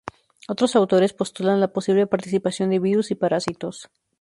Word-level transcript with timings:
Otros 0.47 0.75
autores, 0.75 1.13
postulan 1.13 1.59
la 1.59 1.73
posible 1.73 2.07
participación 2.07 2.71
de 2.71 2.79
virus 2.79 3.11
y 3.11 3.15
parásitos. 3.15 3.91